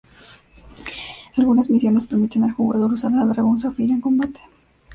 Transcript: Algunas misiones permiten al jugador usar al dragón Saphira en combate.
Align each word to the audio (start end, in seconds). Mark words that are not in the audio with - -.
Algunas 1.37 1.69
misiones 1.69 2.07
permiten 2.07 2.43
al 2.43 2.53
jugador 2.53 2.91
usar 2.93 3.13
al 3.13 3.29
dragón 3.31 3.59
Saphira 3.59 3.93
en 3.93 4.01
combate. 4.01 4.39